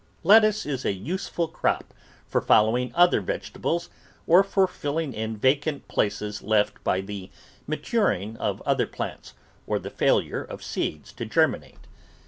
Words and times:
Lettuce 0.23 0.65
is 0.65 0.83
a 0.83 0.93
useful 0.93 1.47
crop 1.47 1.93
for 2.25 2.41
following 2.41 2.91
other 2.95 3.21
vege 3.21 3.53
tables 3.53 3.91
or 4.25 4.43
for 4.43 4.65
filling 4.65 5.13
in 5.13 5.37
vacant 5.37 5.87
places 5.87 6.41
left 6.41 6.83
by 6.83 7.01
the 7.01 7.29
maturing 7.67 8.35
of 8.37 8.63
other 8.63 8.87
plants 8.87 9.35
or 9.67 9.77
the 9.77 9.91
failure 9.91 10.41
of 10.43 10.63
seeds 10.63 11.13
to 11.13 11.23
germinate. 11.27 11.85